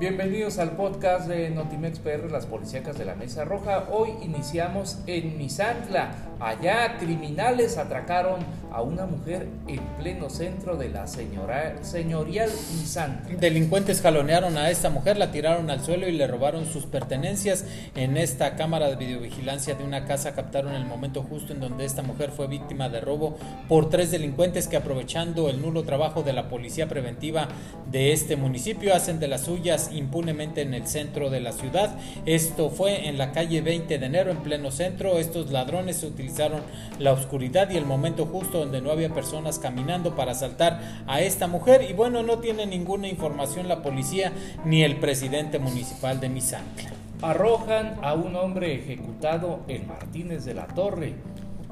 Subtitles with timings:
[0.00, 3.90] Bienvenidos al podcast de Notimex PR, las policíacas de la Mesa Roja.
[3.92, 6.12] Hoy iniciamos en Misantla.
[6.40, 8.40] Allá criminales atracaron
[8.72, 12.48] a una mujer en pleno centro de la señora, señorial
[12.80, 13.36] Misantla.
[13.38, 17.66] Delincuentes jalonearon a esta mujer, la tiraron al suelo y le robaron sus pertenencias.
[17.94, 22.00] En esta cámara de videovigilancia de una casa captaron el momento justo en donde esta
[22.00, 23.36] mujer fue víctima de robo
[23.68, 27.48] por tres delincuentes que aprovechando el nulo trabajo de la policía preventiva
[27.90, 31.96] de este municipio hacen de las suyas impunemente en el centro de la ciudad.
[32.26, 35.18] Esto fue en la calle 20 de enero, en pleno centro.
[35.18, 36.62] Estos ladrones utilizaron
[36.98, 41.46] la oscuridad y el momento justo donde no había personas caminando para asaltar a esta
[41.46, 41.86] mujer.
[41.88, 44.32] Y bueno, no tiene ninguna información la policía
[44.64, 46.90] ni el presidente municipal de Misantla.
[47.22, 51.14] Arrojan a un hombre ejecutado en Martínez de la Torre.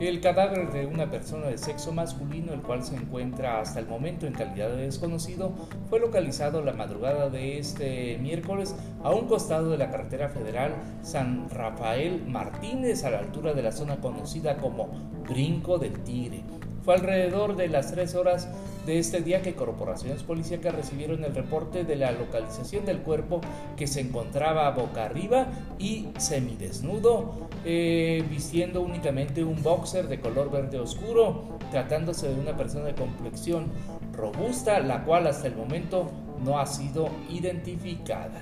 [0.00, 4.26] El cadáver de una persona de sexo masculino, el cual se encuentra hasta el momento
[4.26, 5.52] en calidad de desconocido,
[5.90, 11.50] fue localizado la madrugada de este miércoles a un costado de la carretera federal San
[11.50, 14.88] Rafael Martínez, a la altura de la zona conocida como
[15.28, 16.44] Brinco del Tigre.
[16.84, 18.48] Fue alrededor de las 3 horas
[18.86, 23.40] de este día que corporaciones policíacas recibieron el reporte de la localización del cuerpo
[23.76, 30.78] que se encontraba boca arriba y semidesnudo, eh, vistiendo únicamente un boxer de color verde
[30.78, 33.66] oscuro, tratándose de una persona de complexión
[34.14, 36.10] robusta, la cual hasta el momento
[36.42, 38.40] no ha sido identificada.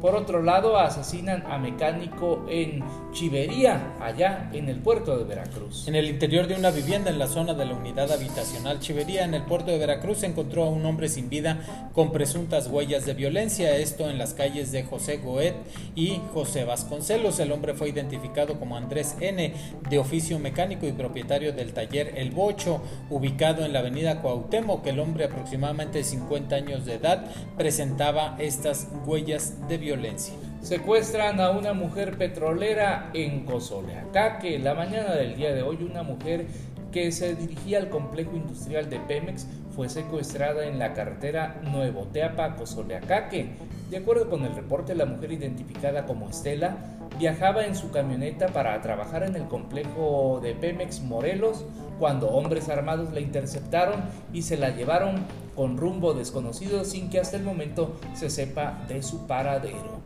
[0.00, 5.88] Por otro lado, asesinan a mecánico en Chivería, allá en el puerto de Veracruz.
[5.88, 9.32] En el interior de una vivienda en la zona de la unidad habitacional Chivería, en
[9.32, 13.14] el puerto de Veracruz, se encontró a un hombre sin vida con presuntas huellas de
[13.14, 13.74] violencia.
[13.78, 15.54] Esto en las calles de José Goet
[15.94, 17.40] y José Vasconcelos.
[17.40, 19.54] El hombre fue identificado como Andrés N.,
[19.88, 24.86] de oficio mecánico y propietario del taller El Bocho, ubicado en la avenida Cuauhtémoc.
[24.86, 27.24] El hombre, aproximadamente 50 años de edad,
[27.56, 30.34] presentaba estas huellas de violencia violencia.
[30.62, 34.58] Secuestran a una mujer petrolera en Cozoleacaque.
[34.58, 36.46] La mañana del día de hoy, una mujer
[36.90, 39.46] que se dirigía al complejo industrial de Pemex
[39.76, 43.50] fue secuestrada en la carretera Nuevo Teapa, Cozoleacaque.
[43.90, 46.76] De acuerdo con el reporte, la mujer identificada como Estela
[47.16, 51.64] viajaba en su camioneta para trabajar en el complejo de Pemex Morelos
[52.00, 54.02] cuando hombres armados la interceptaron
[54.32, 55.24] y se la llevaron
[55.56, 60.00] con rumbo desconocido sin que hasta el momento se sepa de su paradero.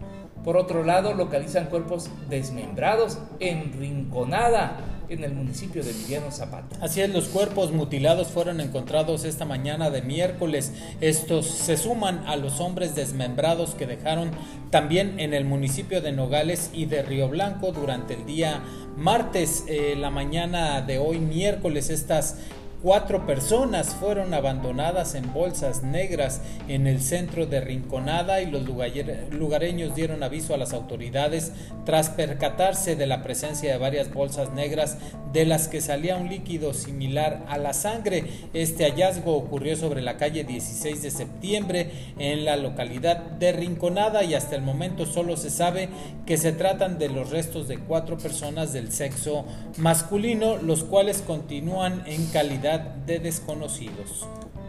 [0.45, 4.79] Por otro lado, localizan cuerpos desmembrados en Rinconada,
[5.11, 6.77] en el municipio de Emiliano Zapata.
[6.81, 10.73] Así es, los cuerpos mutilados fueron encontrados esta mañana de miércoles.
[11.01, 14.31] Estos se suman a los hombres desmembrados que dejaron
[14.71, 18.63] también en el municipio de Nogales y de Río Blanco durante el día
[18.97, 21.91] martes, eh, la mañana de hoy miércoles.
[21.91, 22.39] Estas
[22.83, 29.95] Cuatro personas fueron abandonadas en bolsas negras en el centro de Rinconada y los lugareños
[29.95, 31.53] dieron aviso a las autoridades
[31.85, 34.97] tras percatarse de la presencia de varias bolsas negras
[35.31, 38.25] de las que salía un líquido similar a la sangre.
[38.55, 44.33] Este hallazgo ocurrió sobre la calle 16 de septiembre en la localidad de Rinconada y
[44.33, 45.91] hasta el momento solo se sabe
[46.25, 49.45] que se tratan de los restos de cuatro personas del sexo
[49.77, 54.27] masculino, los cuales continúan en calidad de desconocidos.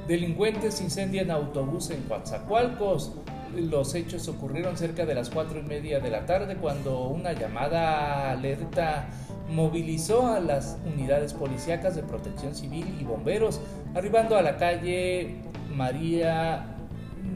[0.08, 3.14] Delincuentes incendian autobús en Coatzacoalcos.
[3.56, 8.32] Los hechos ocurrieron cerca de las cuatro y media de la tarde cuando una llamada
[8.32, 9.10] alerta
[9.50, 13.60] movilizó a las unidades policíacas de protección civil y bomberos,
[13.94, 15.36] arribando a la calle
[15.74, 16.78] María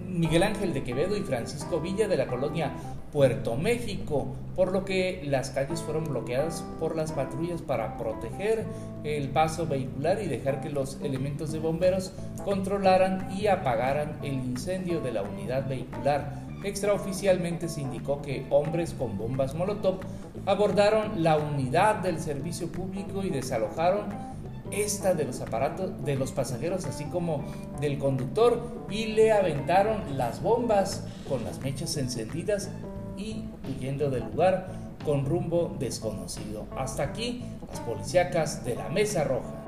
[0.08, 2.72] Miguel Ángel de Quevedo y Francisco Villa de la colonia
[3.12, 8.66] Puerto México, por lo que las calles fueron bloqueadas por las patrullas para proteger
[9.04, 12.14] el paso vehicular y dejar que los elementos de bomberos
[12.44, 16.46] controlaran y apagaran el incendio de la unidad vehicular.
[16.64, 20.00] Extraoficialmente se indicó que hombres con bombas Molotov
[20.46, 24.35] abordaron la unidad del servicio público y desalojaron
[24.72, 27.44] esta de los aparatos de los pasajeros así como
[27.80, 32.70] del conductor y le aventaron las bombas con las mechas encendidas
[33.18, 34.68] y huyendo del lugar
[35.04, 36.66] con rumbo desconocido.
[36.78, 39.65] Hasta aquí las policíacas de la Mesa Roja.